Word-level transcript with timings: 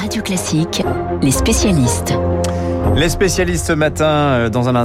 Radio 0.00 0.22
Classique, 0.22 0.82
les 1.22 1.32
spécialistes. 1.32 2.14
Les 2.94 3.08
spécialistes 3.08 3.66
ce 3.66 3.72
matin, 3.72 4.06
euh, 4.06 4.48
dans 4.48 4.68
un, 4.68 4.76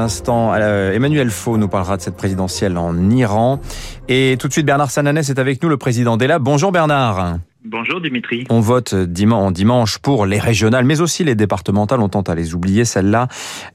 instant, 0.00 0.52
euh, 0.54 0.92
Emmanuel 0.92 1.30
Faux 1.30 1.56
nous 1.56 1.68
parlera 1.68 1.96
de 1.96 2.02
cette 2.02 2.16
présidentielle 2.16 2.76
en 2.76 3.10
Iran. 3.10 3.60
Et 4.08 4.36
tout 4.40 4.48
de 4.48 4.52
suite, 4.52 4.66
Bernard 4.66 4.90
Sananès 4.90 5.28
est 5.30 5.38
avec 5.38 5.62
nous, 5.62 5.68
le 5.68 5.76
président 5.76 6.16
d'ELA. 6.16 6.40
Bonjour 6.40 6.72
Bernard. 6.72 7.38
Bonjour 7.68 8.00
Dimitri. 8.00 8.44
On 8.48 8.60
vote 8.60 8.94
dimanche 8.94 9.98
pour 9.98 10.24
les 10.24 10.38
régionales, 10.38 10.84
mais 10.84 11.00
aussi 11.00 11.24
les 11.24 11.34
départementales. 11.34 12.00
On 12.00 12.08
tente 12.08 12.28
à 12.28 12.36
les 12.36 12.54
oublier, 12.54 12.84
celles-là. 12.84 13.26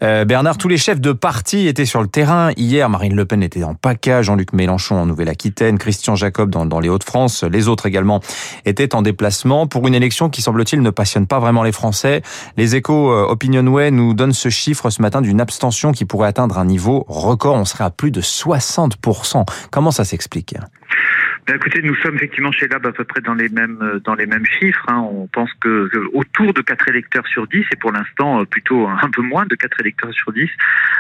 Euh, 0.02 0.24
Bernard, 0.24 0.58
tous 0.58 0.70
les 0.70 0.78
chefs 0.78 1.02
de 1.02 1.12
parti 1.12 1.68
étaient 1.68 1.84
sur 1.84 2.02
le 2.02 2.08
terrain. 2.08 2.52
Hier, 2.56 2.90
Marine 2.90 3.14
Le 3.14 3.26
Pen 3.26 3.44
était 3.44 3.66
en 3.66 3.76
PACA, 3.76 4.22
Jean-Luc 4.22 4.54
Mélenchon 4.54 4.96
en 4.96 5.06
Nouvelle-Aquitaine, 5.06 5.78
Christian 5.78 6.16
Jacob 6.16 6.50
dans, 6.50 6.66
dans 6.66 6.80
les 6.80 6.88
Hauts-de-France. 6.88 7.44
Les 7.44 7.68
autres 7.68 7.86
également 7.86 8.22
étaient 8.64 8.96
en 8.96 9.02
déplacement 9.02 9.68
pour 9.68 9.86
une 9.86 9.94
élection 9.94 10.30
qui, 10.30 10.42
semble-t-il, 10.42 10.82
ne 10.82 10.90
passionne 10.90 11.28
pas 11.28 11.40
vraiment 11.40 11.64
les 11.64 11.74
Français. 11.74 12.22
Les 12.56 12.78
échos 12.78 13.12
euh, 13.12 13.28
Opinionway 13.28 13.92
nous 13.92 14.14
donnent 14.14 14.32
ce 14.32 14.48
chiffre 14.48 14.90
ce 14.90 15.02
matin 15.02 15.20
d'une 15.20 15.42
abstention 15.42 15.92
qui 15.92 16.06
pourrait 16.06 16.30
atteindre 16.30 16.60
un 16.60 16.66
niveau 16.66 17.04
record. 17.10 17.56
On 17.56 17.66
serait 17.66 17.84
à 17.84 17.90
plus 17.90 18.12
de 18.12 18.22
60%. 18.22 19.44
Comment 19.70 19.92
ça 19.92 20.06
s'explique? 20.06 20.56
Écoutez, 21.56 21.82
nous 21.82 21.96
sommes 21.96 22.16
effectivement 22.16 22.52
chez 22.52 22.68
Lab 22.68 22.86
à 22.86 22.92
peu 22.92 23.04
près 23.04 23.22
dans 23.22 23.34
les 23.34 23.50
mêmes 23.50 23.80
euh, 23.82 24.00
dans 24.00 24.16
les 24.16 24.26
mêmes 24.26 24.46
chiffres. 24.46 24.86
Hein. 24.88 25.00
On 25.12 25.28
pense 25.28 25.50
que, 25.60 25.90
autour 26.14 26.54
de 26.54 26.62
4 26.62 26.90
électeurs 26.90 27.28
sur 27.28 27.48
10, 27.48 27.66
et 27.72 27.76
pour 27.78 27.92
l'instant 27.92 28.42
euh, 28.42 28.46
plutôt 28.46 28.88
un 28.88 29.10
peu 29.10 29.22
moins 29.22 29.46
de 29.46 29.56
4 29.56 29.80
électeurs 29.82 30.14
sur 30.14 30.32
10, 30.32 30.50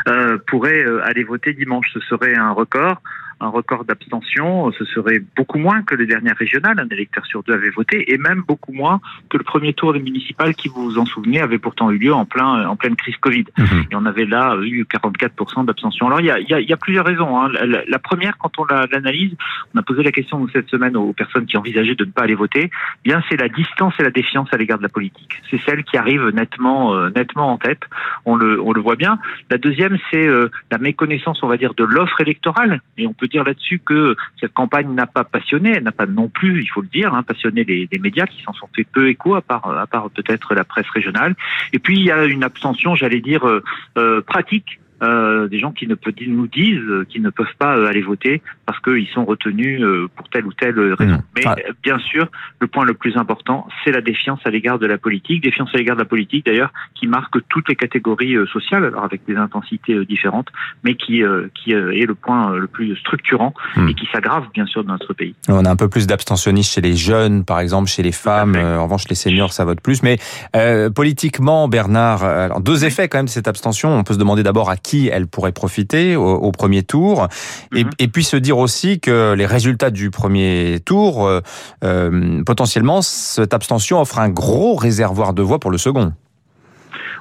euh, 0.07 0.37
pourraient 0.47 0.85
euh, 0.85 1.05
aller 1.05 1.23
voter 1.23 1.53
dimanche. 1.53 1.87
Ce 1.93 1.99
serait 2.01 2.35
un 2.35 2.51
record 2.51 3.01
un 3.41 3.49
record 3.49 3.85
d'abstention, 3.85 4.71
ce 4.71 4.85
serait 4.85 5.21
beaucoup 5.35 5.57
moins 5.57 5.81
que 5.81 5.95
les 5.95 6.05
dernières 6.05 6.37
régionales. 6.37 6.79
Un 6.79 6.87
électeur 6.89 7.25
sur 7.25 7.43
deux 7.43 7.53
avait 7.53 7.71
voté 7.71 8.13
et 8.13 8.17
même 8.17 8.43
beaucoup 8.47 8.71
moins 8.71 9.01
que 9.29 9.37
le 9.37 9.43
premier 9.43 9.73
tour 9.73 9.93
des 9.93 9.99
municipales 9.99 10.55
qui, 10.55 10.69
vous 10.69 10.83
vous 10.83 10.97
en 10.99 11.05
souvenez, 11.05 11.41
avait 11.41 11.57
pourtant 11.57 11.91
eu 11.91 11.97
lieu 11.97 12.13
en 12.13 12.25
plein 12.25 12.67
en 12.67 12.75
pleine 12.75 12.95
crise 12.95 13.17
Covid. 13.17 13.45
Mhm. 13.57 13.85
Et 13.91 13.95
on 13.95 14.05
avait 14.05 14.25
là 14.25 14.57
eu 14.61 14.83
44% 14.83 15.65
d'abstention. 15.65 16.07
Alors 16.07 16.21
il 16.21 16.27
y 16.27 16.31
a, 16.31 16.39
y, 16.39 16.53
a, 16.53 16.61
y 16.61 16.71
a, 16.71 16.77
plusieurs 16.77 17.05
raisons. 17.05 17.41
Hein. 17.41 17.49
La, 17.87 17.99
première, 17.99 18.37
quand 18.37 18.51
on 18.59 18.65
l'analyse, 18.65 19.35
on 19.73 19.79
a 19.79 19.83
posé 19.83 20.03
la 20.03 20.11
question 20.11 20.47
cette 20.53 20.69
semaine 20.69 20.95
aux 20.95 21.13
personnes 21.13 21.45
qui 21.45 21.57
envisageaient 21.57 21.95
de 21.95 22.05
ne 22.05 22.11
pas 22.11 22.23
aller 22.23 22.35
voter. 22.35 22.69
Eh 23.05 23.09
bien, 23.09 23.23
c'est 23.29 23.37
la 23.37 23.49
distance 23.49 23.93
et 23.99 24.03
la 24.03 24.11
défiance 24.11 24.49
à 24.51 24.57
l'égard 24.57 24.77
de 24.77 24.83
la 24.83 24.89
politique. 24.89 25.41
C'est 25.49 25.59
celle 25.61 25.83
qui 25.83 25.97
arrive 25.97 26.29
nettement, 26.29 26.93
euh, 26.95 27.09
nettement 27.15 27.51
en 27.51 27.57
tête. 27.57 27.81
On 28.25 28.35
le, 28.35 28.61
on 28.61 28.71
le 28.71 28.81
voit 28.81 28.95
bien. 28.95 29.19
La 29.49 29.57
deuxième, 29.57 29.97
c'est 30.11 30.25
euh, 30.25 30.49
la 30.71 30.77
méconnaissance, 30.77 31.41
on 31.43 31.47
va 31.47 31.57
dire, 31.57 31.73
de 31.73 31.83
l'offre 31.83 32.21
électorale. 32.21 32.81
Et 32.97 33.07
on 33.07 33.13
peut 33.13 33.27
dire 33.31 33.43
là-dessus 33.43 33.79
que 33.79 34.15
cette 34.39 34.53
campagne 34.53 34.93
n'a 34.93 35.07
pas 35.07 35.23
passionné, 35.23 35.73
elle 35.75 35.83
n'a 35.83 35.91
pas 35.91 36.05
non 36.05 36.27
plus, 36.27 36.61
il 36.61 36.67
faut 36.67 36.81
le 36.81 36.87
dire, 36.87 37.13
hein, 37.13 37.23
passionné 37.23 37.63
les, 37.63 37.87
médias 37.99 38.25
qui 38.25 38.41
s'en 38.43 38.53
sont 38.53 38.67
fait 38.75 38.83
peu 38.83 39.09
écho, 39.09 39.35
à 39.35 39.41
part, 39.41 39.77
à 39.77 39.87
part 39.87 40.09
peut-être 40.09 40.55
la 40.55 40.63
presse 40.63 40.89
régionale. 40.89 41.35
Et 41.73 41.79
puis 41.79 41.97
il 41.97 42.05
y 42.05 42.11
a 42.11 42.25
une 42.25 42.43
abstention, 42.43 42.95
j'allais 42.95 43.21
dire, 43.21 43.47
euh, 43.47 43.63
euh 43.97 44.21
pratique 44.21 44.79
euh, 45.01 45.47
des 45.47 45.59
gens 45.59 45.71
qui 45.71 45.87
ne 45.87 45.95
nous 46.27 46.47
disent 46.47 46.77
euh, 46.77 47.05
qu'ils 47.09 47.23
ne 47.23 47.31
peuvent 47.31 47.55
pas 47.57 47.75
euh, 47.75 47.87
aller 47.87 48.01
voter 48.01 48.41
parce 48.65 48.79
qu'ils 48.81 49.07
sont 49.07 49.25
retenus 49.25 49.81
pour 50.15 50.29
telle 50.29 50.45
ou 50.45 50.53
telle 50.53 50.79
raison. 50.93 51.15
Mmh. 51.15 51.23
Mais 51.35 51.43
bien 51.81 51.97
sûr, 51.99 52.27
le 52.59 52.67
point 52.67 52.85
le 52.85 52.93
plus 52.93 53.17
important, 53.17 53.67
c'est 53.83 53.91
la 53.91 54.01
défiance 54.01 54.39
à 54.45 54.49
l'égard 54.49 54.79
de 54.79 54.85
la 54.85 54.97
politique, 54.97 55.43
défiance 55.43 55.69
à 55.73 55.77
l'égard 55.77 55.95
de 55.95 56.01
la 56.01 56.07
politique 56.07 56.45
d'ailleurs, 56.45 56.71
qui 56.95 57.07
marque 57.07 57.35
toutes 57.49 57.67
les 57.67 57.75
catégories 57.75 58.35
sociales, 58.53 58.85
alors 58.85 59.03
avec 59.03 59.25
des 59.25 59.35
intensités 59.35 60.05
différentes, 60.05 60.47
mais 60.83 60.95
qui, 60.95 61.23
qui 61.55 61.71
est 61.71 62.05
le 62.05 62.15
point 62.15 62.55
le 62.55 62.67
plus 62.67 62.95
structurant 62.97 63.53
mmh. 63.75 63.89
et 63.89 63.93
qui 63.93 64.07
s'aggrave 64.13 64.45
bien 64.53 64.65
sûr 64.65 64.83
dans 64.83 64.93
notre 64.93 65.13
pays. 65.13 65.35
On 65.49 65.65
a 65.65 65.69
un 65.69 65.75
peu 65.75 65.89
plus 65.89 66.07
d'abstentionnistes 66.07 66.73
chez 66.73 66.81
les 66.81 66.95
jeunes, 66.95 67.43
par 67.43 67.59
exemple, 67.59 67.89
chez 67.89 68.03
les 68.03 68.11
femmes. 68.11 68.55
en 68.55 68.83
revanche, 68.83 69.07
les 69.09 69.15
seniors, 69.15 69.51
ça 69.51 69.65
vote 69.65 69.81
plus. 69.81 70.03
Mais 70.03 70.17
euh, 70.55 70.89
politiquement, 70.89 71.67
Bernard, 71.67 72.23
alors 72.23 72.61
deux 72.61 72.85
effets 72.85 73.09
quand 73.09 73.19
même 73.19 73.25
de 73.25 73.31
cette 73.31 73.47
abstention. 73.47 73.89
On 73.97 74.03
peut 74.03 74.13
se 74.13 74.19
demander 74.19 74.43
d'abord 74.43 74.69
à 74.69 74.77
qui 74.77 74.90
elle 75.07 75.27
pourrait 75.27 75.51
profiter 75.51 76.15
au, 76.15 76.51
premier 76.51 76.83
tour, 76.83 77.27
et, 77.75 77.83
mhm. 77.83 77.89
et, 77.99 78.07
puis 78.07 78.23
se 78.23 78.37
dire 78.37 78.57
aussi 78.57 78.99
que 78.99 79.33
les 79.33 79.45
résultats 79.45 79.89
du 79.89 80.11
premier 80.11 80.79
tour, 80.85 81.25
euh, 81.25 81.41
euh, 81.83 82.43
potentiellement, 82.43 83.01
cette 83.01 83.53
abstention 83.53 84.01
offre 84.01 84.19
un 84.19 84.29
gros 84.29 84.75
réservoir 84.75 85.33
de 85.33 85.41
voix 85.41 85.59
pour 85.59 85.71
le 85.71 85.77
second. 85.77 86.13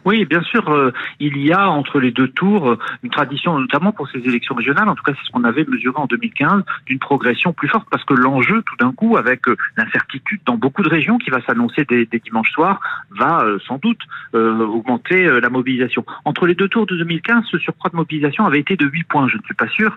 Oui, 0.04 0.24
bien 0.24 0.42
sûr, 0.42 0.68
euh, 0.70 0.92
il 1.18 1.38
y 1.38 1.52
a 1.52 1.68
entre 1.68 2.00
les 2.00 2.10
deux 2.10 2.28
tours 2.28 2.70
euh, 2.70 2.78
une 3.02 3.10
tradition, 3.10 3.58
notamment 3.58 3.92
pour 3.92 4.08
ces 4.08 4.18
élections 4.18 4.54
régionales, 4.54 4.88
en 4.88 4.94
tout 4.94 5.02
cas 5.02 5.12
c'est 5.14 5.26
ce 5.26 5.32
qu'on 5.32 5.44
avait 5.44 5.64
mesuré 5.64 5.96
en 5.98 6.06
2015, 6.06 6.62
d'une 6.86 6.98
progression 6.98 7.52
plus 7.52 7.68
forte, 7.68 7.86
parce 7.90 8.04
que 8.04 8.14
l'enjeu, 8.14 8.62
tout 8.62 8.76
d'un 8.76 8.92
coup, 8.92 9.16
avec 9.16 9.46
euh, 9.48 9.56
l'incertitude 9.76 10.40
dans 10.46 10.56
beaucoup 10.56 10.82
de 10.82 10.88
régions 10.88 11.18
qui 11.18 11.30
va 11.30 11.40
s'annoncer 11.42 11.84
des, 11.84 12.06
dimanches 12.06 12.52
soirs, 12.52 12.80
va 13.10 13.44
sans 13.66 13.78
doute 13.78 14.00
augmenter 14.34 15.24
la 15.40 15.48
mobilisation. 15.48 16.04
Entre 16.24 16.46
les 16.46 16.54
deux 16.54 16.68
tours 16.68 16.86
de 16.86 16.96
2015, 16.96 17.44
ce 17.50 17.58
surcroît 17.58 17.90
de 17.90 17.96
mobilisation 17.96 18.46
avait 18.46 18.60
été 18.60 18.76
de 18.76 18.86
8 18.86 19.04
points. 19.04 19.28
Je 19.28 19.38
ne 19.38 19.42
suis 19.42 19.54
pas 19.54 19.68
sûr 19.68 19.96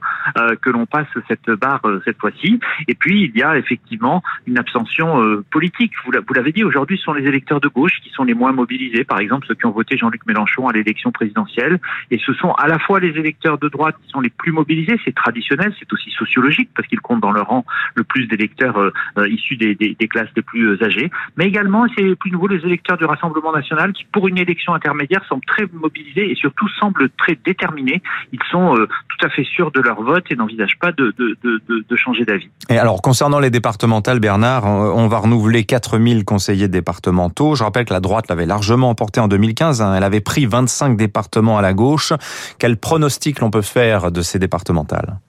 que 0.61 0.69
l'on 0.69 0.85
passe 0.85 1.07
cette 1.27 1.49
barre 1.51 1.81
cette 2.05 2.17
fois-ci. 2.17 2.59
Et 2.87 2.95
puis, 2.95 3.31
il 3.33 3.37
y 3.37 3.43
a 3.43 3.57
effectivement 3.57 4.23
une 4.47 4.57
abstention 4.57 5.43
politique. 5.51 5.93
Vous 6.05 6.33
l'avez 6.33 6.51
dit, 6.51 6.63
aujourd'hui, 6.63 6.97
ce 6.97 7.03
sont 7.03 7.13
les 7.13 7.27
électeurs 7.27 7.59
de 7.59 7.67
gauche 7.67 7.99
qui 8.01 8.09
sont 8.11 8.23
les 8.23 8.33
moins 8.33 8.53
mobilisés, 8.53 9.03
par 9.03 9.19
exemple 9.19 9.45
ceux 9.47 9.55
qui 9.55 9.65
ont 9.65 9.71
voté 9.71 9.92
Jean-Luc 9.97 10.25
Mélenchon 10.25 10.67
à 10.67 10.73
l'élection 10.73 11.11
présidentielle. 11.11 11.79
Et 12.11 12.19
ce 12.19 12.33
sont 12.33 12.51
à 12.51 12.67
la 12.67 12.79
fois 12.79 12.99
les 12.99 13.09
électeurs 13.09 13.57
de 13.57 13.67
droite 13.69 13.95
qui 14.03 14.09
sont 14.09 14.21
les 14.21 14.29
plus 14.29 14.51
mobilisés, 14.51 14.99
c'est 15.05 15.15
traditionnel, 15.15 15.73
c'est 15.79 15.91
aussi 15.91 16.11
sociologique 16.11 16.69
parce 16.75 16.87
qu'ils 16.87 17.01
comptent 17.01 17.21
dans 17.21 17.31
leur 17.31 17.47
rang 17.47 17.65
le 17.95 18.03
plus 18.03 18.27
d'électeurs 18.27 18.77
euh, 18.77 18.91
euh, 19.17 19.27
issus 19.29 19.57
des, 19.57 19.75
classes 20.09 20.29
les 20.35 20.41
plus 20.41 20.67
euh, 20.67 20.83
âgées. 20.83 21.11
Mais 21.37 21.45
également, 21.45 21.85
c'est 21.95 22.15
plus 22.15 22.31
nouveau, 22.31 22.47
les 22.47 22.63
électeurs 22.65 22.97
du 22.97 23.05
Rassemblement 23.05 23.51
national 23.51 23.93
qui, 23.93 24.05
pour 24.11 24.27
une 24.27 24.37
élection 24.37 24.73
intermédiaire, 24.73 25.23
semblent 25.27 25.45
très 25.45 25.65
mobilisés 25.73 26.31
et 26.31 26.35
surtout 26.35 26.67
semblent 26.79 27.09
très 27.17 27.37
déterminés. 27.43 28.01
Ils 28.31 28.39
sont 28.51 28.75
tout 28.75 29.25
à 29.25 29.29
fait 29.29 29.43
sûrs 29.43 29.71
de 29.71 29.81
leur 29.81 30.01
vote 30.01 30.25
et 30.29 30.35
n'envisagent 30.35 30.77
pas 30.79 30.91
de, 30.91 31.13
de 31.17 31.95
changer 31.95 32.25
d'avis. 32.25 32.49
Et 32.69 32.77
alors, 32.77 33.01
concernant 33.01 33.39
les 33.39 33.49
départementales, 33.49 34.19
Bernard, 34.19 34.65
on 34.65 35.07
va 35.07 35.17
renouveler 35.19 35.63
4000 35.63 36.25
conseillers 36.25 36.67
départementaux. 36.67 37.55
Je 37.55 37.63
rappelle 37.63 37.85
que 37.85 37.93
la 37.93 37.99
droite 37.99 38.27
l'avait 38.29 38.45
largement 38.45 38.89
emporté 38.89 39.19
en 39.19 39.27
2015. 39.27 39.82
Hein. 39.83 39.95
Elle 39.95 40.03
avait 40.03 40.21
pris 40.21 40.45
25 40.45 40.97
départements 40.97 41.57
à 41.57 41.61
la 41.61 41.73
gauche. 41.73 42.13
Quel 42.57 42.77
pronostic 42.77 43.39
l'on 43.39 43.51
peut 43.51 43.61
faire 43.61 44.11
de 44.11 44.21
ces 44.21 44.39
départementales? 44.39 45.19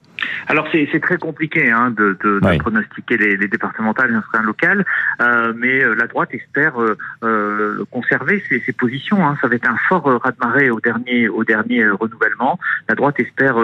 Alors 0.48 0.68
c'est 0.72 1.00
très 1.00 1.18
compliqué 1.18 1.70
hein, 1.70 1.90
de, 1.90 2.16
de, 2.22 2.40
de 2.40 2.58
pronostiquer 2.58 3.16
les, 3.16 3.36
les, 3.36 3.48
départementales 3.48 4.10
et 4.10 4.36
un 4.36 4.42
local, 4.42 4.84
euh, 5.20 5.52
mais 5.56 5.82
euh, 5.82 5.94
la 5.94 6.06
droite 6.06 6.34
espère 6.34 6.80
euh, 6.80 6.96
euh, 7.22 7.84
conserver 7.90 8.42
ses, 8.48 8.60
ses 8.60 8.72
positions. 8.72 9.26
Hein. 9.26 9.36
Ça 9.40 9.48
va 9.48 9.54
être 9.54 9.68
un 9.68 9.76
fort 9.88 10.06
euh, 10.06 10.18
raz-de-marée 10.18 10.70
au 10.70 10.80
dernier 10.80 11.28
au 11.28 11.44
dernier 11.44 11.86
renouvellement. 11.88 12.58
La 12.88 12.94
droite 12.94 13.18
espère 13.20 13.56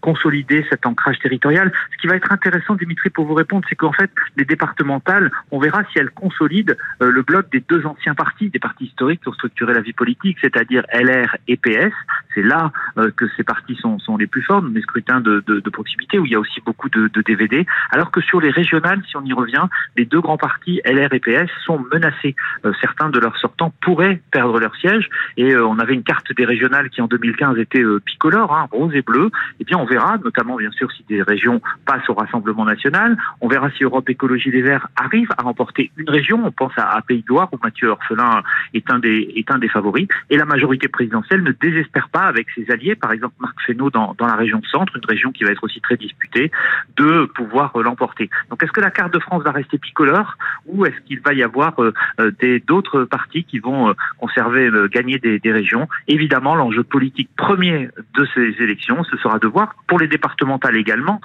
consolider 0.00 0.64
cet 0.70 0.86
ancrage 0.86 1.18
territorial. 1.18 1.72
Ce 1.92 1.96
qui 1.98 2.06
va 2.06 2.16
être 2.16 2.30
intéressant, 2.30 2.74
Dimitri, 2.74 3.10
pour 3.10 3.26
vous 3.26 3.34
répondre, 3.34 3.64
c'est 3.68 3.74
qu'en 3.74 3.92
fait 3.92 4.10
les 4.36 4.44
départementales, 4.44 5.30
on 5.50 5.58
verra 5.58 5.82
si 5.92 5.98
elles 5.98 6.10
consolident 6.10 6.74
le 7.00 7.22
bloc 7.22 7.50
des 7.50 7.60
deux 7.60 7.84
anciens 7.86 8.14
partis, 8.14 8.50
des 8.50 8.58
partis 8.58 8.84
historiques 8.86 9.22
qui 9.22 9.28
ont 9.28 9.32
structuré 9.32 9.74
la 9.74 9.80
vie 9.80 9.92
politique, 9.92 10.38
c'est-à-dire 10.40 10.84
LR 10.92 11.36
et 11.48 11.56
PS. 11.56 11.92
C'est 12.34 12.42
là 12.42 12.72
que 13.16 13.26
ces 13.36 13.44
partis 13.44 13.76
sont, 13.76 13.98
sont 13.98 14.16
les 14.16 14.26
plus 14.26 14.42
forts. 14.42 14.62
Dans 14.62 14.68
les 14.68 14.82
scrutins 14.82 15.20
de, 15.20 15.42
de, 15.46 15.60
de 15.60 15.70
proximité 15.76 16.18
où 16.18 16.24
il 16.24 16.32
y 16.32 16.34
a 16.34 16.40
aussi 16.40 16.60
beaucoup 16.64 16.88
de, 16.88 17.10
DVD. 17.26 17.66
Alors 17.90 18.10
que 18.10 18.20
sur 18.20 18.40
les 18.40 18.50
régionales, 18.50 19.02
si 19.08 19.16
on 19.16 19.24
y 19.24 19.32
revient, 19.32 19.66
les 19.96 20.04
deux 20.04 20.20
grands 20.20 20.38
partis, 20.38 20.80
LR 20.84 21.12
et 21.12 21.20
PS, 21.20 21.50
sont 21.64 21.84
menacés. 21.92 22.34
Euh, 22.64 22.72
certains 22.80 23.10
de 23.10 23.18
leurs 23.18 23.36
sortants 23.36 23.72
pourraient 23.82 24.20
perdre 24.30 24.58
leur 24.58 24.74
siège. 24.76 25.08
Et 25.36 25.50
euh, 25.52 25.66
on 25.66 25.78
avait 25.78 25.94
une 25.94 26.04
carte 26.04 26.32
des 26.34 26.44
régionales 26.44 26.88
qui 26.88 27.02
en 27.02 27.08
2015 27.08 27.58
était 27.58 27.82
euh, 27.82 28.00
bicolore, 28.06 28.54
hein, 28.54 28.68
rose 28.70 28.94
et 28.94 29.02
bleu. 29.02 29.30
Eh 29.60 29.64
bien, 29.64 29.76
on 29.76 29.84
verra, 29.84 30.16
notamment 30.24 30.56
bien 30.56 30.70
sûr 30.70 30.90
si 30.92 31.04
des 31.08 31.22
régions 31.22 31.60
passent 31.84 32.08
au 32.08 32.14
Rassemblement 32.14 32.64
national. 32.64 33.18
On 33.40 33.48
verra 33.48 33.70
si 33.72 33.82
Europe 33.84 34.08
Écologie 34.08 34.50
Les 34.50 34.62
Verts 34.62 34.88
arrive 34.96 35.28
à 35.36 35.42
remporter 35.42 35.90
une 35.96 36.08
région. 36.08 36.40
On 36.44 36.52
pense 36.52 36.72
à, 36.76 37.00
Pays 37.06 37.22
de 37.22 37.28
Loire 37.28 37.48
où 37.52 37.58
Mathieu 37.62 37.88
Orphelin 37.88 38.42
est 38.72 38.90
un 38.90 38.98
des 38.98 39.68
favoris. 39.68 40.08
Et 40.30 40.36
la 40.36 40.44
majorité 40.44 40.88
présidentielle 40.88 41.42
ne 41.42 41.52
désespère 41.52 42.08
pas 42.08 42.22
avec 42.22 42.46
ses 42.54 42.70
alliés, 42.70 42.94
par 42.94 43.12
exemple 43.12 43.34
Marc 43.40 43.60
Fesneau 43.66 43.90
dans 43.90 44.14
la 44.20 44.36
région 44.36 44.60
centre, 44.70 44.96
une 44.96 45.06
région 45.06 45.32
qui 45.32 45.44
va 45.44 45.50
être 45.50 45.65
aussi 45.66 45.80
très 45.80 45.96
disputée, 45.96 46.50
de 46.96 47.26
pouvoir 47.26 47.76
euh, 47.76 47.82
l'emporter. 47.82 48.30
Donc 48.50 48.62
est-ce 48.62 48.72
que 48.72 48.80
la 48.80 48.90
carte 48.90 49.12
de 49.12 49.18
France 49.18 49.42
va 49.42 49.52
rester 49.52 49.78
bicolore 49.78 50.36
ou 50.66 50.86
est-ce 50.86 50.98
qu'il 51.06 51.20
va 51.20 51.34
y 51.34 51.42
avoir 51.42 51.82
euh, 51.82 51.92
euh, 52.20 52.60
d'autres 52.66 53.04
partis 53.04 53.44
qui 53.44 53.58
vont 53.58 53.94
conserver, 54.18 54.70
gagner 54.90 55.18
des, 55.18 55.38
des 55.38 55.52
régions? 55.52 55.88
Évidemment, 56.08 56.54
l'enjeu 56.54 56.82
politique 56.82 57.28
premier 57.36 57.88
de 58.14 58.26
ces 58.34 58.62
élections, 58.62 59.04
ce 59.04 59.16
sera 59.18 59.38
de 59.38 59.46
voir 59.46 59.74
pour 59.86 59.98
les 59.98 60.08
départementales 60.08 60.76
également 60.76 61.20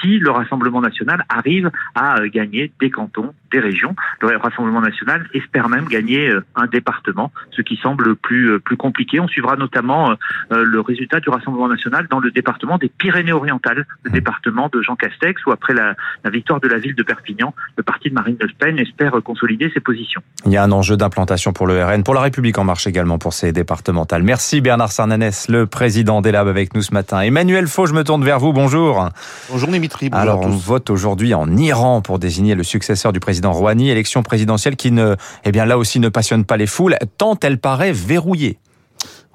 si 0.00 0.18
le 0.18 0.30
Rassemblement 0.30 0.80
national 0.80 1.24
arrive 1.28 1.70
à 1.94 2.20
gagner 2.28 2.70
des 2.80 2.90
cantons 2.90 3.34
des 3.50 3.60
régions. 3.60 3.94
Le 4.20 4.36
Rassemblement 4.36 4.80
national 4.80 5.28
espère 5.34 5.68
même 5.68 5.86
gagner 5.86 6.32
un 6.54 6.66
département, 6.66 7.32
ce 7.50 7.62
qui 7.62 7.76
semble 7.76 8.16
plus 8.16 8.60
plus 8.60 8.76
compliqué. 8.76 9.20
On 9.20 9.28
suivra 9.28 9.56
notamment 9.56 10.14
le 10.50 10.80
résultat 10.80 11.20
du 11.20 11.28
Rassemblement 11.28 11.68
national 11.68 12.06
dans 12.10 12.20
le 12.20 12.30
département 12.30 12.78
des 12.78 12.88
Pyrénées-Orientales, 12.88 13.86
le 14.02 14.10
département 14.10 14.68
de 14.72 14.82
Jean 14.82 14.96
Castex, 14.96 15.44
où 15.46 15.52
après 15.52 15.74
la, 15.74 15.94
la 16.24 16.30
victoire 16.30 16.60
de 16.60 16.68
la 16.68 16.78
ville 16.78 16.94
de 16.94 17.02
Perpignan, 17.02 17.54
le 17.76 17.82
parti 17.82 18.10
de 18.10 18.14
Marine 18.14 18.36
Le 18.40 18.48
Pen 18.58 18.78
espère 18.78 19.12
consolider 19.22 19.70
ses 19.72 19.80
positions. 19.80 20.22
Il 20.46 20.52
y 20.52 20.56
a 20.56 20.62
un 20.62 20.72
enjeu 20.72 20.96
d'implantation 20.96 21.52
pour 21.52 21.66
le 21.66 21.84
RN, 21.84 22.02
pour 22.02 22.14
la 22.14 22.20
République 22.20 22.58
en 22.58 22.64
marche 22.64 22.86
également 22.86 23.18
pour 23.18 23.32
ces 23.32 23.52
départementales. 23.52 24.22
Merci 24.22 24.60
Bernard 24.60 24.92
Sarnanès, 24.92 25.48
le 25.48 25.66
président 25.66 26.20
des 26.20 26.32
Labs 26.32 26.48
avec 26.48 26.74
nous 26.74 26.82
ce 26.82 26.92
matin. 26.92 27.20
Emmanuel 27.20 27.66
Faux, 27.66 27.86
je 27.86 27.94
me 27.94 28.04
tourne 28.04 28.24
vers 28.24 28.38
vous. 28.38 28.52
Bonjour. 28.52 29.08
Bonjour 29.50 29.68
Dimitri. 29.68 30.10
Bonjour 30.10 30.22
Alors 30.22 30.40
on 30.42 30.48
vote 30.48 30.90
aujourd'hui 30.90 31.34
en 31.34 31.56
Iran 31.56 32.00
pour 32.00 32.18
désigner 32.18 32.54
le 32.54 32.62
successeur 32.62 33.12
du 33.12 33.20
président 33.20 33.37
Rouhani, 33.46 33.90
élection 33.90 34.22
présidentielle 34.22 34.76
qui 34.76 34.90
ne, 34.90 35.16
eh 35.44 35.52
bien 35.52 35.64
là 35.64 35.78
aussi 35.78 36.00
ne 36.00 36.08
passionne 36.08 36.44
pas 36.44 36.56
les 36.56 36.66
foules, 36.66 36.96
tant 37.16 37.38
elle 37.42 37.58
paraît 37.58 37.92
verrouillée. 37.92 38.58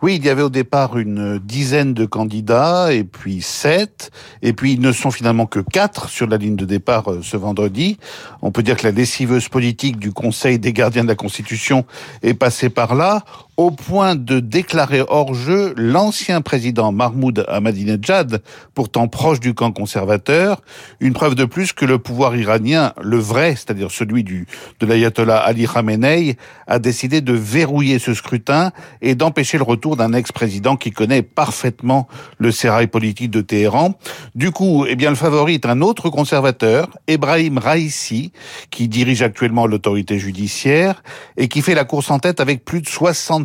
Oui, 0.03 0.17
il 0.17 0.25
y 0.25 0.29
avait 0.29 0.41
au 0.41 0.49
départ 0.49 0.97
une 0.97 1.39
dizaine 1.39 1.93
de 1.93 2.05
candidats, 2.05 2.91
et 2.91 3.05
puis 3.05 3.41
sept, 3.41 4.11
et 4.41 4.51
puis 4.51 4.73
ils 4.73 4.81
ne 4.81 4.91
sont 4.91 5.11
finalement 5.11 5.45
que 5.45 5.61
quatre 5.61 6.09
sur 6.09 6.27
la 6.27 6.35
ligne 6.35 6.57
de 6.57 6.65
départ 6.65 7.09
euh, 7.09 7.21
ce 7.23 7.37
vendredi. 7.37 7.97
On 8.41 8.51
peut 8.51 8.63
dire 8.63 8.75
que 8.75 8.83
la 8.83 8.91
lessiveuse 8.91 9.47
politique 9.47 9.97
du 9.99 10.11
Conseil 10.11 10.59
des 10.59 10.73
gardiens 10.73 11.03
de 11.03 11.07
la 11.07 11.15
Constitution 11.15 11.85
est 12.21 12.33
passée 12.33 12.67
par 12.67 12.95
là 12.95 13.23
au 13.57 13.71
point 13.71 14.15
de 14.15 14.39
déclarer 14.39 15.03
hors 15.07 15.33
jeu 15.33 15.73
l'ancien 15.77 16.41
président 16.41 16.91
Mahmoud 16.91 17.45
Ahmadinejad, 17.47 18.41
pourtant 18.73 19.07
proche 19.07 19.39
du 19.39 19.53
camp 19.53 19.71
conservateur, 19.71 20.61
une 20.99 21.13
preuve 21.13 21.35
de 21.35 21.45
plus 21.45 21.73
que 21.73 21.85
le 21.85 21.99
pouvoir 21.99 22.35
iranien, 22.35 22.93
le 23.01 23.17
vrai, 23.17 23.51
c'est-à-dire 23.51 23.91
celui 23.91 24.23
du, 24.23 24.47
de 24.79 24.85
l'ayatollah 24.85 25.37
Ali 25.37 25.67
Khamenei, 25.67 26.37
a 26.67 26.79
décidé 26.79 27.21
de 27.21 27.33
verrouiller 27.33 27.99
ce 27.99 28.13
scrutin 28.13 28.71
et 29.01 29.13
d'empêcher 29.13 29.57
le 29.57 29.63
retour 29.63 29.97
d'un 29.97 30.13
ex-président 30.13 30.75
qui 30.75 30.91
connaît 30.91 31.21
parfaitement 31.21 32.07
le 32.39 32.51
sérail 32.51 32.87
politique 32.87 33.29
de 33.29 33.41
Téhéran. 33.41 33.93
Du 34.33 34.51
coup, 34.51 34.85
eh 34.87 34.95
bien, 34.95 35.09
le 35.11 35.15
favori 35.15 35.53
est 35.53 35.65
un 35.65 35.81
autre 35.81 36.09
conservateur, 36.09 36.89
Ebrahim 37.07 37.59
Raisi, 37.59 38.31
qui 38.71 38.87
dirige 38.87 39.21
actuellement 39.21 39.67
l'autorité 39.67 40.17
judiciaire 40.17 41.03
et 41.37 41.47
qui 41.47 41.61
fait 41.61 41.75
la 41.75 41.85
course 41.85 42.09
en 42.09 42.19
tête 42.19 42.39
avec 42.39 42.65
plus 42.65 42.81
de 42.81 42.87
60 42.87 43.42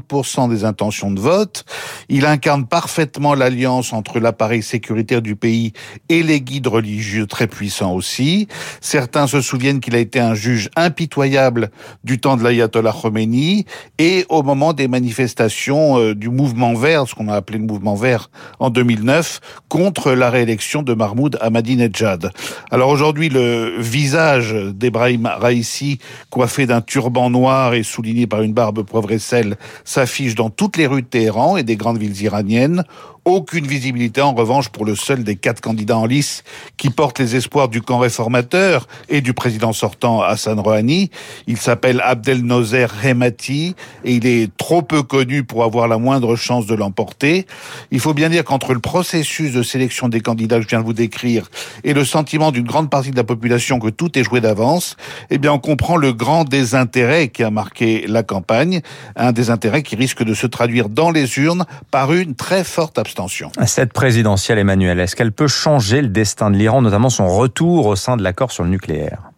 des 0.48 0.64
intentions 0.64 1.10
de 1.10 1.20
vote. 1.20 1.64
Il 2.08 2.26
incarne 2.26 2.66
parfaitement 2.66 3.34
l'alliance 3.34 3.92
entre 3.92 4.20
l'appareil 4.20 4.62
sécuritaire 4.62 5.22
du 5.22 5.36
pays 5.36 5.72
et 6.08 6.22
les 6.22 6.40
guides 6.40 6.66
religieux 6.66 7.26
très 7.26 7.46
puissants 7.46 7.94
aussi. 7.94 8.48
Certains 8.80 9.26
se 9.26 9.40
souviennent 9.40 9.80
qu'il 9.80 9.94
a 9.94 9.98
été 9.98 10.20
un 10.20 10.34
juge 10.34 10.70
impitoyable 10.76 11.70
du 12.04 12.20
temps 12.20 12.36
de 12.36 12.42
l'ayatollah 12.42 12.92
Khomeini 12.92 13.64
et 13.98 14.26
au 14.28 14.42
moment 14.42 14.72
des 14.72 14.88
manifestations 14.88 15.98
euh, 15.98 16.14
du 16.14 16.28
mouvement 16.28 16.74
vert, 16.74 17.06
ce 17.06 17.14
qu'on 17.14 17.28
a 17.28 17.34
appelé 17.34 17.58
le 17.58 17.64
mouvement 17.64 17.94
vert 17.94 18.30
en 18.58 18.70
2009, 18.70 19.40
contre 19.68 20.12
la 20.12 20.30
réélection 20.30 20.82
de 20.82 20.94
Mahmoud 20.94 21.38
Ahmadinejad. 21.40 22.30
Alors 22.70 22.90
aujourd'hui, 22.90 23.28
le 23.28 23.76
visage 23.78 24.52
d'Ebrahim 24.52 25.26
Raisi, 25.26 25.98
coiffé 26.30 26.66
d'un 26.66 26.80
turban 26.80 27.30
noir 27.30 27.74
et 27.74 27.82
souligné 27.82 28.26
par 28.26 28.42
une 28.42 28.52
barbe 28.52 28.82
poivre 28.82 29.12
et 29.12 29.18
sel, 29.18 29.56
s'affiche 29.88 30.35
dans 30.35 30.50
toutes 30.50 30.76
les 30.76 30.87
rues 30.87 31.02
de 31.02 31.06
Téhéran 31.06 31.56
et 31.56 31.62
des 31.62 31.76
grandes 31.76 31.99
villes 31.99 32.20
iraniennes 32.23 32.85
aucune 33.28 33.66
visibilité 33.66 34.22
en 34.22 34.32
revanche 34.32 34.70
pour 34.70 34.86
le 34.86 34.96
seul 34.96 35.22
des 35.22 35.36
quatre 35.36 35.60
candidats 35.60 35.98
en 35.98 36.06
lice 36.06 36.44
qui 36.78 36.88
portent 36.88 37.19
les 37.19 37.36
espoirs 37.36 37.69
du 37.69 37.82
camp 37.82 37.98
réformateur 37.98 38.88
et 39.10 39.20
du 39.20 39.34
président 39.34 39.75
sortant 39.75 40.22
Hassan 40.22 40.58
Rouhani. 40.58 41.10
Il 41.46 41.58
s'appelle 41.58 42.00
Abdel 42.02 42.42
Nozer 42.42 42.88
Hemati 43.04 43.75
et 44.04 44.14
il 44.14 44.26
est 44.26 44.50
trop 44.56 44.80
peu 44.80 45.02
connu 45.02 45.44
pour 45.44 45.62
avoir 45.62 45.88
la 45.88 45.98
moindre 45.98 46.36
chance 46.36 46.66
de 46.66 46.75
l'emporter. 46.75 47.46
Il 47.90 48.00
faut 48.00 48.14
bien 48.14 48.30
dire 48.30 48.44
qu'entre 48.44 48.72
le 48.72 48.80
processus 48.80 49.52
de 49.52 49.62
sélection 49.62 50.08
des 50.08 50.20
candidats 50.20 50.56
que 50.56 50.62
je 50.62 50.69
viens 50.69 50.80
de 50.80 50.86
vous 50.86 50.94
décrire 50.94 51.50
et 51.84 51.92
le 51.92 52.06
sentiment 52.06 52.50
d'une 52.50 52.66
grande 52.66 52.88
partie 52.88 53.10
de 53.10 53.16
la 53.16 53.25
population 53.25 53.78
que 53.78 53.90
tout 53.90 54.19
est 54.19 54.25
joué 54.25 54.40
d'avance, 54.40 54.96
eh 55.28 55.36
bien 55.36 55.52
on 55.52 55.58
comprend 55.58 55.96
le 55.96 56.14
grand 56.14 56.44
désintérêt 56.44 57.28
qui 57.28 57.42
a 57.42 57.50
marqué 57.50 58.06
la 58.08 58.22
campagne, 58.22 58.80
un 59.16 59.32
désintérêt 59.32 59.82
qui 59.82 59.96
risque 59.96 60.22
de 60.22 60.32
se 60.32 60.46
traduire 60.46 60.88
dans 60.88 61.10
les 61.10 61.38
urnes 61.38 61.66
par 61.90 62.14
une 62.14 62.34
très 62.34 62.64
forte 62.64 62.98
abstention. 62.98 63.17
Cette 63.66 63.92
présidentielle, 63.92 64.58
Emmanuel, 64.58 65.00
est-ce 65.00 65.16
qu'elle 65.16 65.32
peut 65.32 65.48
changer 65.48 66.02
le 66.02 66.08
destin 66.08 66.50
de 66.50 66.56
l'Iran, 66.56 66.82
notamment 66.82 67.10
son 67.10 67.28
retour 67.28 67.86
au 67.86 67.96
sein 67.96 68.16
de 68.16 68.22
l'accord 68.22 68.52
sur 68.52 68.64
le 68.64 68.70
nucléaire? 68.70 69.30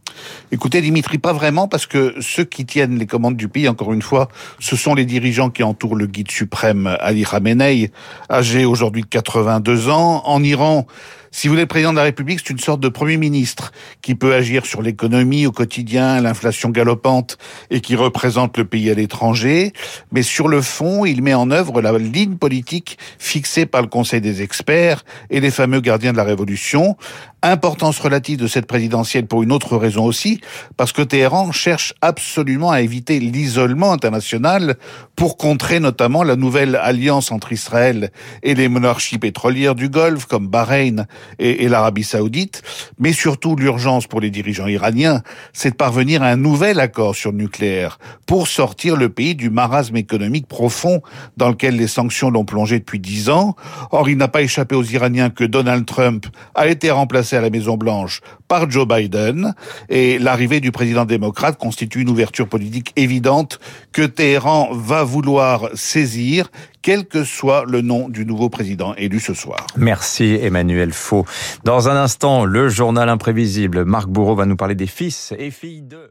Écoutez, 0.52 0.80
Dimitri, 0.80 1.18
pas 1.18 1.32
vraiment, 1.32 1.68
parce 1.68 1.86
que 1.86 2.14
ceux 2.20 2.44
qui 2.44 2.66
tiennent 2.66 2.98
les 2.98 3.06
commandes 3.06 3.36
du 3.36 3.48
pays, 3.48 3.68
encore 3.68 3.92
une 3.92 4.02
fois, 4.02 4.28
ce 4.58 4.76
sont 4.76 4.94
les 4.94 5.04
dirigeants 5.04 5.50
qui 5.50 5.62
entourent 5.62 5.96
le 5.96 6.06
guide 6.06 6.30
suprême 6.30 6.94
Ali 7.00 7.24
Khamenei, 7.24 7.90
âgé 8.30 8.64
aujourd'hui 8.64 9.02
de 9.02 9.06
82 9.06 9.88
ans. 9.88 10.22
En 10.26 10.42
Iran, 10.42 10.86
si 11.32 11.46
vous 11.46 11.56
êtes 11.58 11.68
président 11.68 11.92
de 11.92 11.96
la 11.96 12.02
République, 12.02 12.40
c'est 12.40 12.50
une 12.50 12.58
sorte 12.58 12.80
de 12.80 12.88
premier 12.88 13.16
ministre 13.16 13.72
qui 14.02 14.16
peut 14.16 14.34
agir 14.34 14.66
sur 14.66 14.82
l'économie 14.82 15.46
au 15.46 15.52
quotidien, 15.52 16.20
l'inflation 16.20 16.70
galopante 16.70 17.38
et 17.70 17.80
qui 17.80 17.94
représente 17.94 18.58
le 18.58 18.64
pays 18.64 18.90
à 18.90 18.94
l'étranger. 18.94 19.72
Mais 20.10 20.22
sur 20.22 20.48
le 20.48 20.60
fond, 20.60 21.04
il 21.04 21.22
met 21.22 21.34
en 21.34 21.50
œuvre 21.52 21.80
la 21.82 21.96
ligne 21.96 22.36
politique 22.36 22.98
fixée 23.18 23.64
par 23.64 23.80
le 23.80 23.86
Conseil 23.86 24.20
des 24.20 24.42
experts 24.42 25.04
et 25.30 25.40
les 25.40 25.52
fameux 25.52 25.80
gardiens 25.80 26.12
de 26.12 26.16
la 26.16 26.24
Révolution. 26.24 26.96
Importance 27.42 27.98
relative 28.00 28.36
de 28.38 28.46
cette 28.46 28.66
présidentielle 28.66 29.26
pour 29.26 29.42
une 29.42 29.50
autre 29.50 29.78
raison 29.78 30.04
aussi, 30.04 30.42
parce 30.76 30.92
que 30.92 31.00
Téhéran 31.00 31.52
cherche 31.52 31.94
absolument 32.02 32.70
à 32.70 32.82
éviter 32.82 33.18
l'isolement 33.18 33.92
international 33.92 34.76
pour 35.16 35.38
contrer 35.38 35.80
notamment 35.80 36.22
la 36.22 36.36
nouvelle 36.36 36.76
alliance 36.76 37.32
entre 37.32 37.52
Israël 37.52 38.10
et 38.42 38.54
les 38.54 38.68
monarchies 38.68 39.16
pétrolières 39.16 39.74
du 39.74 39.88
Golfe 39.88 40.26
comme 40.26 40.48
Bahreïn 40.48 41.06
et, 41.38 41.68
l'Arabie 41.68 42.04
saoudite, 42.04 42.62
mais 42.98 43.12
surtout 43.12 43.56
l'urgence 43.56 44.06
pour 44.06 44.20
les 44.20 44.30
dirigeants 44.30 44.66
iraniens, 44.66 45.22
c'est 45.52 45.70
de 45.70 45.76
parvenir 45.76 46.22
à 46.22 46.26
un 46.26 46.36
nouvel 46.36 46.80
accord 46.80 47.14
sur 47.14 47.32
le 47.32 47.38
nucléaire 47.38 47.98
pour 48.26 48.48
sortir 48.48 48.96
le 48.96 49.08
pays 49.08 49.34
du 49.34 49.50
marasme 49.50 49.96
économique 49.96 50.46
profond 50.46 51.02
dans 51.36 51.48
lequel 51.48 51.76
les 51.76 51.86
sanctions 51.86 52.30
l'ont 52.30 52.44
plongé 52.44 52.78
depuis 52.78 52.98
dix 52.98 53.28
ans. 53.28 53.54
Or, 53.90 54.08
il 54.08 54.16
n'a 54.16 54.28
pas 54.28 54.42
échappé 54.42 54.74
aux 54.74 54.84
Iraniens 54.84 55.30
que 55.30 55.44
Donald 55.44 55.86
Trump 55.86 56.26
a 56.54 56.66
été 56.66 56.90
remplacé 56.90 57.36
à 57.36 57.40
la 57.40 57.50
Maison 57.50 57.76
Blanche 57.76 58.20
par 58.50 58.68
Joe 58.68 58.86
Biden 58.86 59.54
et 59.88 60.18
l'arrivée 60.18 60.58
du 60.58 60.72
président 60.72 61.04
démocrate 61.04 61.56
constitue 61.56 62.00
une 62.02 62.08
ouverture 62.08 62.48
politique 62.48 62.92
évidente 62.96 63.60
que 63.92 64.02
Téhéran 64.02 64.70
va 64.72 65.04
vouloir 65.04 65.68
saisir 65.74 66.50
quel 66.82 67.06
que 67.06 67.22
soit 67.22 67.64
le 67.64 67.80
nom 67.80 68.08
du 68.08 68.26
nouveau 68.26 68.48
président 68.48 68.92
élu 68.96 69.20
ce 69.20 69.34
soir. 69.34 69.68
Merci 69.76 70.36
Emmanuel 70.42 70.92
Faux. 70.92 71.24
Dans 71.62 71.88
un 71.88 71.94
instant, 71.94 72.44
le 72.44 72.68
journal 72.68 73.08
imprévisible. 73.08 73.84
Marc 73.84 74.08
Bourreau 74.08 74.34
va 74.34 74.46
nous 74.46 74.56
parler 74.56 74.74
des 74.74 74.88
fils 74.88 75.32
et 75.38 75.52
filles 75.52 75.82
de... 75.82 76.10